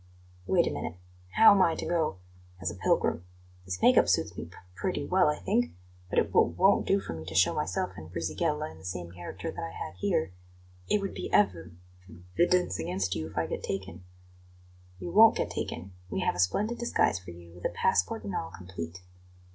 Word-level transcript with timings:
"Wait 0.47 0.65
a 0.65 0.71
minute. 0.71 0.95
How 1.35 1.51
am 1.53 1.61
I 1.61 1.75
to 1.75 1.85
go 1.85 2.17
as 2.59 2.71
a 2.71 2.75
pilgrim? 2.75 3.23
This 3.65 3.79
make 3.83 3.97
up 3.99 4.09
suits 4.09 4.35
me 4.35 4.45
p 4.45 4.55
pretty 4.75 5.05
well, 5.05 5.29
I 5.29 5.37
think; 5.37 5.73
but 6.09 6.17
it 6.17 6.33
w 6.33 6.55
won't 6.57 6.87
do 6.87 6.99
for 6.99 7.13
me 7.13 7.23
to 7.25 7.35
show 7.35 7.53
myself 7.53 7.91
in 7.95 8.09
Brisighella 8.09 8.71
in 8.71 8.79
the 8.79 8.83
same 8.83 9.11
character 9.11 9.51
that 9.51 9.63
I 9.63 9.69
had 9.69 9.93
here; 9.99 10.33
it 10.87 11.01
would 11.01 11.13
be 11.13 11.31
ev 11.31 11.51
v 11.51 11.69
vidence 12.35 12.79
against 12.79 13.13
you 13.13 13.27
if 13.27 13.37
I 13.37 13.45
get 13.45 13.61
taken." 13.61 14.03
"You 14.97 15.11
won't 15.11 15.35
get 15.37 15.51
taken; 15.51 15.93
we 16.09 16.21
have 16.21 16.33
a 16.33 16.39
splendid 16.39 16.79
disguise 16.79 17.19
for 17.19 17.29
you, 17.29 17.53
with 17.53 17.65
a 17.65 17.69
passport 17.69 18.23
and 18.23 18.35
all 18.35 18.49
complete." 18.49 19.03